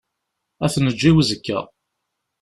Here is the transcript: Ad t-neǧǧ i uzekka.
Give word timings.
Ad 0.65 0.71
t-neǧǧ 0.73 1.01
i 1.09 1.11
uzekka. 1.19 1.59